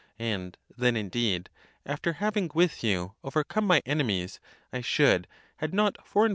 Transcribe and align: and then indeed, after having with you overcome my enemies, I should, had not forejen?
and 0.17 0.57
then 0.75 0.97
indeed, 0.97 1.47
after 1.85 2.13
having 2.13 2.49
with 2.55 2.83
you 2.83 3.13
overcome 3.23 3.67
my 3.67 3.83
enemies, 3.85 4.39
I 4.73 4.81
should, 4.81 5.27
had 5.57 5.75
not 5.75 5.93
forejen? 6.03 6.29